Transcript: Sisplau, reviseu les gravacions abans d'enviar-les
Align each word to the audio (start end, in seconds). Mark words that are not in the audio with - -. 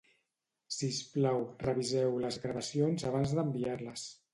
Sisplau, 0.75 1.39
reviseu 1.67 2.19
les 2.27 2.43
gravacions 2.49 3.11
abans 3.15 3.41
d'enviar-les 3.41 4.13